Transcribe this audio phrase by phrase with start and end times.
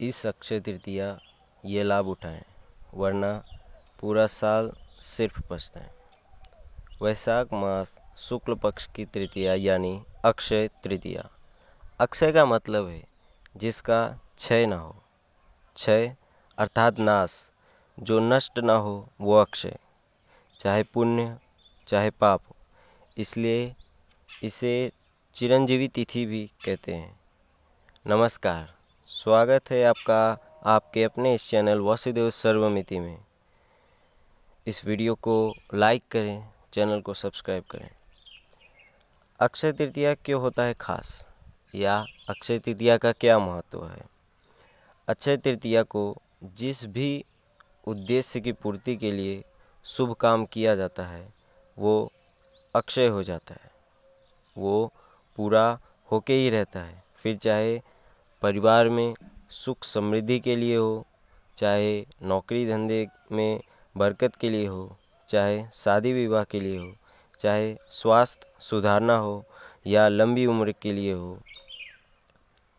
[0.00, 1.18] इस अक्षय तृतीया
[1.64, 2.42] ये लाभ उठाएँ,
[2.94, 3.44] वरना
[4.00, 5.90] पूरा साल सिर्फ़ पछताएँ।
[7.02, 11.28] वैशाख मास शुक्ल पक्ष की तृतीया यानी अक्षय तृतीया।
[12.00, 13.04] अक्षय का मतलब है,
[13.56, 14.96] जिसका क्षय ना हो।
[15.74, 16.16] क्षय
[16.58, 17.52] अर्थात नाश,
[17.98, 19.78] जो नष्ट ना हो, वो अक्षय।
[20.60, 21.38] चाहे पुण्य,
[21.86, 22.42] चाहे पाप
[23.18, 23.74] इसलिए
[24.42, 24.92] इसे
[25.34, 27.20] चिरंजीवी तिथि भी कहते हैं।
[28.06, 28.79] नमस्कार।
[29.12, 33.24] स्वागत है आपका, आपके अपने इस चैनल वासुदेव सर्वमिति में।
[34.66, 37.90] इस वीडियो को लाइक करें, चैनल को सब्सक्राइब करें।
[39.40, 41.28] अक्षय तृतीया क्यों होता है खास?
[41.74, 44.06] या अक्षय तृतीया का क्या महत्व है?
[45.08, 47.24] अक्षय तृतीया को जिस भी
[47.86, 49.44] उद्देश्य की पूर्ति के लिए
[49.84, 51.28] शुभ काम किया जाता है,
[51.78, 52.12] वो
[52.76, 53.70] अक्षय हो जाता है।
[54.58, 54.92] वो
[55.36, 55.78] पूरा
[56.12, 57.82] होके ही रहता है। फिर चाहे
[58.42, 59.14] परिवार में
[59.50, 61.06] सुख समृद्धि के लिए हो,
[61.56, 63.60] चाहे नौकरी धंधे में
[63.96, 64.96] बरकत के लिए हो,
[65.28, 66.92] चाहे शादी विवाह के लिए हो,
[67.40, 69.44] चाहे स्वास्थ्य सुधारना हो
[69.86, 71.38] या लंबी उम्र के लिए हो,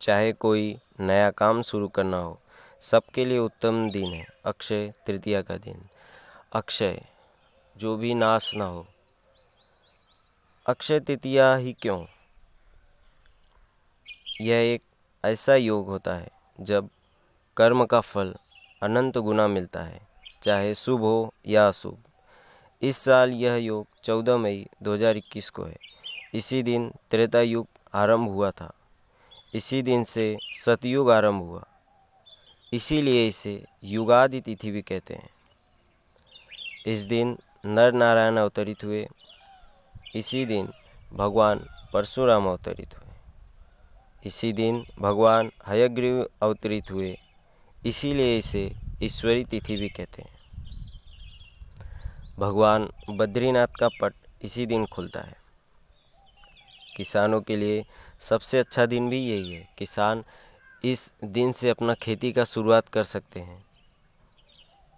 [0.00, 2.40] चाहे कोई नया काम शुरू करना हो,
[2.80, 5.88] सबके लिए उत्तम दिन है। अक्षय तृतीया का दिन।
[6.52, 7.04] अक्षय,
[7.76, 8.86] जो भी नाश ना हो।
[10.66, 12.06] अक्षय तृतीया ही क्यों?
[14.40, 14.82] यह एक
[15.24, 16.28] ऐसा योग होता है,
[16.60, 16.88] जब
[17.56, 18.34] कर्म का फल
[18.82, 19.98] अनंत गुना मिलता है,
[20.42, 21.98] चाहे शुभ हो या अशुभ।
[22.82, 25.76] इस साल यह योग 14 मई 2021 को है।
[26.34, 28.72] इसी दिन त्रेता युग आरंभ हुआ था।
[29.54, 31.64] इसी दिन से सतयुग आरंभ हुआ।
[32.72, 35.30] इसीलिए इसे युगादि तिथि भी कहते हैं।
[36.86, 39.08] इस दिन नर नारायण अवतरित हुए।
[40.14, 40.68] इसी दिन
[41.12, 41.58] भगवान
[41.92, 43.03] परशुराम अवतरित हुए।
[44.26, 47.18] इसी दिन भगवान हयग्रीव अवतरित हुए।
[47.86, 48.72] इसीलिए इसे
[49.02, 50.34] ईश्वरी तिथि भी कहते हैं।
[52.38, 55.36] भगवान बद्रीनाथ का पट इसी दिन खुलता है।
[56.96, 57.86] किसानों के लिए
[58.20, 60.24] सबसे अच्छा दिन भी यही है। किसान
[60.84, 63.64] इस दिन से अपना खेती का शुरुआत कर सकते हैं।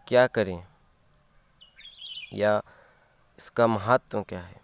[0.09, 0.67] क्या करें?
[2.33, 2.63] या
[3.39, 4.61] इसका महत्व क्या है?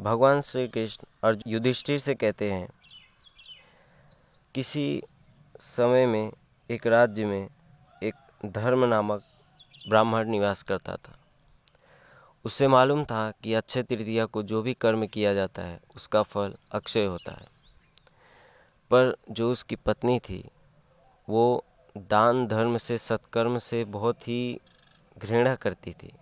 [0.00, 2.77] भगवान श्री कृष्ण और युधिष्ठिर से कहते हैं
[4.54, 5.02] किसी
[5.60, 6.32] समय में
[6.70, 7.48] एक राज्य में
[8.02, 8.14] एक
[8.46, 9.24] धर्म नामक
[9.88, 11.18] ब्राह्मण निवास करता था।
[12.44, 16.54] उसे मालूम था कि अक्षय तृतीया को जो भी कर्म किया जाता है, उसका फल
[16.72, 17.46] अक्षय होता है।
[18.90, 20.50] पर जो उसकी पत्नी थी,
[21.28, 21.64] वो
[21.96, 24.60] दान धर्म से, सत्कर्म से बहुत ही
[25.18, 26.12] घृणा करती थी।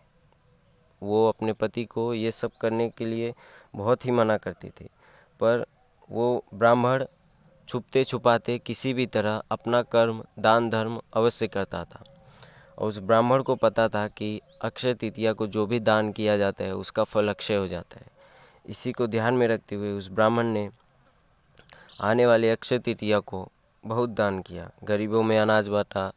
[1.03, 3.35] वो अपने पति को ये सब करने के लिए
[3.77, 4.85] बहुत ही मना करती थी।
[5.41, 5.65] पर
[6.11, 7.05] वो ब्राह्मण
[7.69, 12.05] छुपते छुपाते किसी भी तरह अपना कर्म, दान धर्म अवश्य करता था।
[12.79, 16.65] और उस ब्राह्मण को पता था कि अक्षय तृतीया को जो भी दान किया जाता
[16.65, 18.07] है, उसका फल अक्षय हो जाता है।
[18.67, 20.71] इसी को ध्यान में रखते हुए उस ब्राह्मण ने
[22.01, 23.49] आने वाले अक्षय तृतीया को
[23.87, 26.13] बहुत दान किया। गरीबों में अनाज बांटा,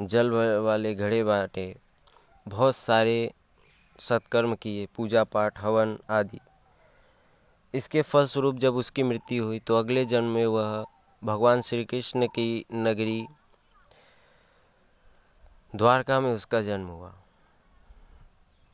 [0.00, 1.76] जल वाले घड़े बांटे,
[2.48, 3.32] बहुत सारे
[3.98, 6.40] सत्कर्म किए, पूजा पाठ, हवन आदि।
[7.74, 10.84] इसके फलस्वरूप जब उसकी मृत्यु हुई तो अगले जन्म में वह
[11.22, 13.26] भगवान श्री कृष्ण की नगरी
[15.76, 17.12] द्वारका में उसका जन्म हुआ।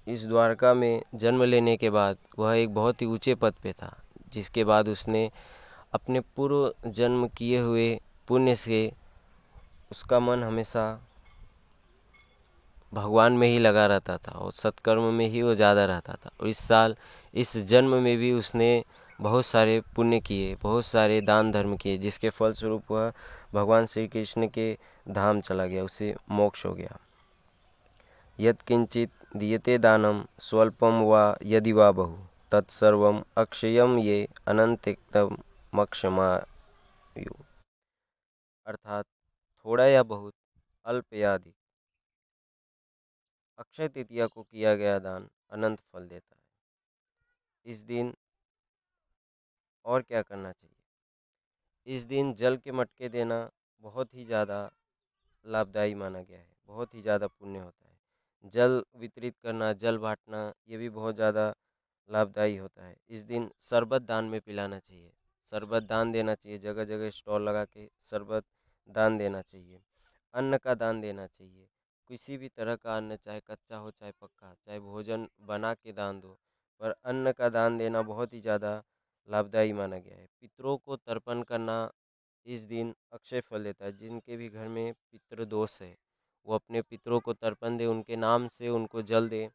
[0.06, 3.96] इस द्वारका में जन्म लेने के बाद वह एक बहुत ही ऊँचे पद पे था,
[4.32, 5.30] जिसके बाद उसने
[5.92, 8.90] अपने पूर्व जन्म किए हुए पुण्य से
[9.90, 10.84] उसका मन हमेशा
[12.94, 16.48] भगवान में ही लगा रहता था और सत्कर्म में ही वो ज़्यादा रहता था। और
[16.48, 16.96] इस साल,
[17.34, 18.82] इस जन्म में भी उसने
[19.18, 23.12] बहुत सारे पुण्य किए, बहुत सारे दान धर्म किए, जिसके फलस्वरूप वह
[23.54, 24.76] भगवान श्री कृष्ण के
[25.08, 26.98] धाम चला गया, उसे मोक्ष हो गया।
[28.38, 32.16] यद किंचित दियते दानम स्वल्पम व यदि वा बहु
[32.52, 35.36] तत्सर्व अक्षयम ये अनंतम
[35.72, 37.34] मक्षमायु।
[38.66, 40.32] अर्थात थोड़ा या बहुत,
[40.86, 41.54] अल्प या अधिक।
[43.58, 46.42] अक्षय तृतीया को किया गया दान अनंत फल देता है।
[47.66, 48.14] इस दिन
[49.84, 50.76] और क्या करना चाहिए?
[51.86, 53.48] इस दिन जल के मटके देना
[53.82, 54.70] बहुत ही ज़्यादा
[55.44, 60.52] लाभदायी माना गया है, बहुत ही ज़्यादा पुण्य होता है। जल वितरित करना, जल बांटना,
[60.68, 61.54] ये भी बहुत ज़्यादा
[62.10, 65.12] लाभदायी होता है। इस दिन शरबत दान में पिलाना चाहिए।
[65.48, 68.44] शरबत दान देना चाहिए जगह जगह स्टॉल लगा के शरबत
[68.88, 69.80] दान देना चाहिए।
[70.34, 71.68] अन्न का दान देना चाहिए।
[72.10, 76.20] किसी भी तरह का अन्न, चाहे कच्चा हो, चाहे पक्का, चाहे भोजन बना के दान
[76.20, 76.38] दो,
[76.80, 78.72] पर अन्न का दान देना बहुत ही ज़्यादा
[79.28, 81.78] लाभदायी माना गया है। पितरों को तर्पण करना
[82.46, 85.94] इस दिन अक्षय फल देता है। जिनके भी घर में पितृ दोष है,
[86.46, 89.48] वो अपने पितरों को तर्पण दे, उनके नाम से उनको जल दे,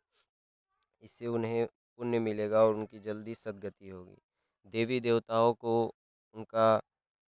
[1.04, 1.66] इससे उन्हें
[2.00, 4.18] पुण्य मिलेगा और उनकी जल्दी सदगति होगी।
[4.66, 5.74] देवी देवताओं को
[6.36, 6.70] उनका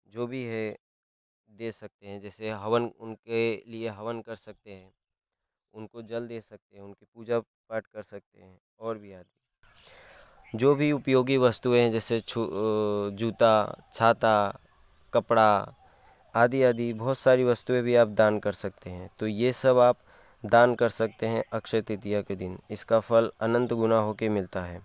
[0.08, 0.76] जो भी है,
[1.48, 4.92] दे सकते हैं। जैसे हवन, उनके लिए हवन कर सकते हैं।
[5.78, 10.74] उनको जल दे सकते हैं, उनकी पूजा पाठ कर सकते हैं, और भी आदि। जो
[10.74, 13.52] भी उपयोगी वस्तुएँ हैं, जैसे जूता,
[13.94, 14.60] छाता,
[15.12, 15.50] कपड़ा
[16.34, 19.96] आदि आदि, बहुत सारी वस्तुएँ भी आप दान कर सकते हैं। तो ये सब आप
[20.44, 24.80] दान कर सकते हैं अक्षय तृतीया के दिन। इसका फल अनंत गुना होके मिलता है।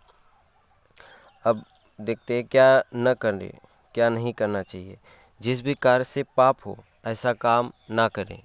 [1.45, 1.63] अब
[1.99, 3.51] देखते हैं क्या न करें
[3.93, 4.97] क्या नहीं करना चाहिए।
[5.41, 8.41] जिस भी कार्य से पाप हो, ऐसा काम ना करें।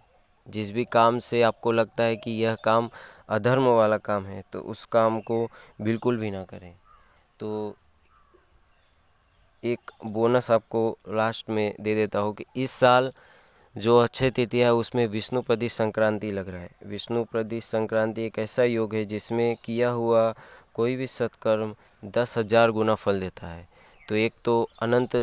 [0.49, 2.89] जिस भी काम से आपको लगता है कि यह काम
[3.29, 5.47] अधर्म वाला काम है तो उस काम को
[5.81, 6.73] बिल्कुल भी ना करें।
[7.41, 7.75] तो
[9.63, 13.13] एक बोनस आपको लास्ट में दे देता हूँ कि इस साल
[13.77, 18.95] जो अक्षय तृतीया है, उसमें विष्णुपदी संक्रांति लग रहा है। विष्णुपदी संक्रांति एक ऐसा योग
[18.95, 20.33] है, जिसमें किया हुआ
[20.75, 21.75] कोई भी सत्कर्म
[22.05, 23.67] दस हज़ार गुना फल देता है।
[24.09, 25.17] तो एक तो अनंत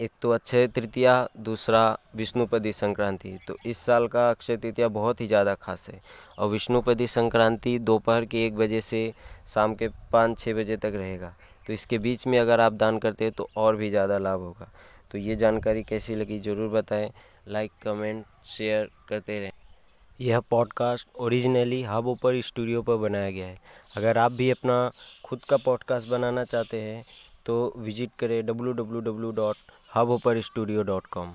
[0.00, 1.80] एक तो अक्षय तृतीया, दूसरा
[2.16, 6.00] विष्णुपदी संक्रांति। तो इस साल का अक्षय तृतीया बहुत ही ज़्यादा खास है।
[6.38, 9.12] और विष्णुपदी संक्रांति दोपहर के एक बजे से
[9.48, 11.34] शाम के पाँच छः बजे तक रहेगा।
[11.66, 14.70] तो इसके बीच में अगर आप दान करते हैं तो और भी ज़्यादा लाभ होगा।
[15.10, 17.10] तो ये जानकारी कैसी लगी ज़रूर बताएँ।
[17.48, 19.52] लाइक, कमेंट, शेयर करते रहें।
[20.20, 23.58] यह podcast originally Hubhopper studio पर बनाया गया है।
[23.96, 24.90] अगर आप भी अपना
[25.24, 27.02] खुद का पॉडकास्ट बनाना चाहते हैं
[27.46, 29.56] तो विज़िट करें W W W dot
[30.08, 31.32] Hubhopper studio dot com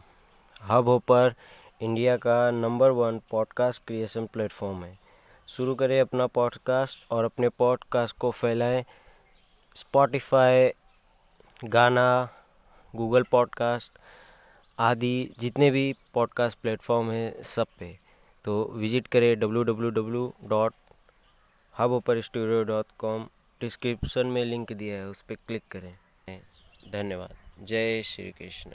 [0.87, 1.33] Hubhopper
[1.81, 4.97] India का number one podcast creation platform है।
[5.47, 8.83] शुरू करें अपना पॉडकास्ट और अपने पॉडकास्ट को फैलाएँ
[9.75, 10.71] स्पॉटिफाई
[11.65, 12.07] गाना
[12.95, 13.99] गूगल पॉडकास्ट
[14.79, 17.93] आदि जितने भी पॉडकास्ट प्लेटफॉर्म हैं सब पे।
[18.45, 20.73] तो विज़िट करें W W W dot
[21.91, 23.27] Hubhopper studio dot com
[23.61, 25.95] description में लिंक दिया है, उस पर क्लिक करें।
[26.91, 28.71] धन्यवाद। जय श्री कृष्ण